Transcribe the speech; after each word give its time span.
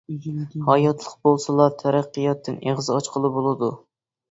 ھاياتلىق 0.69 1.11
بولسىلا، 1.29 1.67
تەرەققىياتتىن 1.83 2.59
ئېغىز 2.65 2.91
ئاچقىلى 2.97 3.35
بولىدۇ. 3.39 3.73